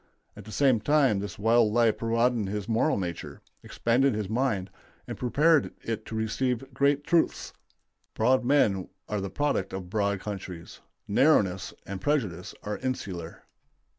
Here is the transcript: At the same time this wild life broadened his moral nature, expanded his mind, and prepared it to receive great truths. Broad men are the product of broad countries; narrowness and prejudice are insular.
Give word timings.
At 0.35 0.45
the 0.45 0.51
same 0.51 0.79
time 0.79 1.19
this 1.19 1.37
wild 1.37 1.71
life 1.71 1.99
broadened 1.99 2.49
his 2.49 2.67
moral 2.67 2.97
nature, 2.97 3.43
expanded 3.61 4.15
his 4.15 4.27
mind, 4.31 4.71
and 5.05 5.15
prepared 5.15 5.75
it 5.83 6.07
to 6.07 6.15
receive 6.15 6.73
great 6.73 7.03
truths. 7.03 7.53
Broad 8.15 8.43
men 8.43 8.89
are 9.07 9.21
the 9.21 9.29
product 9.29 9.73
of 9.73 9.91
broad 9.91 10.19
countries; 10.19 10.79
narrowness 11.07 11.71
and 11.85 12.01
prejudice 12.01 12.55
are 12.63 12.79
insular. 12.79 13.43